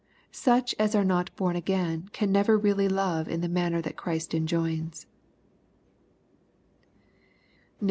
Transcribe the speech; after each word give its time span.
Such 0.31 0.73
as 0.79 0.95
are 0.95 1.05
not 1.05 1.29
bom 1.35 1.55
again 1.55 2.09
can 2.11 2.31
never 2.31 2.57
really 2.57 2.87
love 2.89 3.27
in 3.27 3.41
the 3.41 3.47
manner 3.47 3.83
that 3.83 3.97
Christ 3.97 4.33
enjoins. 4.33 5.05